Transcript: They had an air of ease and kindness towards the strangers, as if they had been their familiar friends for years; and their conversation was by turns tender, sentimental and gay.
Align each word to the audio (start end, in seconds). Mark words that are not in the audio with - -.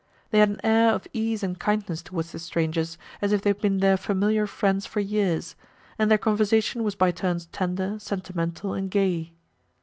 They 0.31 0.39
had 0.39 0.49
an 0.49 0.59
air 0.63 0.95
of 0.95 1.07
ease 1.13 1.43
and 1.43 1.59
kindness 1.59 2.01
towards 2.01 2.31
the 2.31 2.39
strangers, 2.39 2.97
as 3.21 3.31
if 3.31 3.43
they 3.43 3.51
had 3.51 3.61
been 3.61 3.81
their 3.81 3.97
familiar 3.97 4.47
friends 4.47 4.87
for 4.87 4.99
years; 4.99 5.55
and 5.99 6.09
their 6.09 6.17
conversation 6.17 6.83
was 6.83 6.95
by 6.95 7.11
turns 7.11 7.45
tender, 7.45 7.99
sentimental 7.99 8.73
and 8.73 8.89
gay. 8.89 9.33